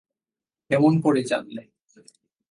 [0.69, 1.63] কেমন করে জানলে?